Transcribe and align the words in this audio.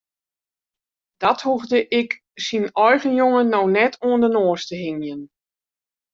Dat 1.17 1.41
hoegde 1.41 1.87
ik 1.87 2.23
syn 2.45 2.67
eigen 2.87 3.13
jonge 3.19 3.43
no 3.53 3.61
net 3.77 3.93
oan 4.07 4.21
de 4.23 4.29
noas 4.35 4.61
te 4.67 4.75
hingjen. 4.83 5.21